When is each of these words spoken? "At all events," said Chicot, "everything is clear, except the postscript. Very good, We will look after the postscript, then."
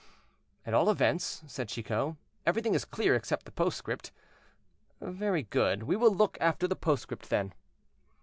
"At 0.65 0.73
all 0.73 0.89
events," 0.89 1.43
said 1.45 1.69
Chicot, 1.69 2.15
"everything 2.43 2.73
is 2.73 2.85
clear, 2.85 3.13
except 3.15 3.45
the 3.45 3.51
postscript. 3.51 4.11
Very 4.99 5.43
good, 5.43 5.83
We 5.83 5.95
will 5.95 6.09
look 6.11 6.39
after 6.41 6.67
the 6.67 6.75
postscript, 6.75 7.29
then." 7.29 7.53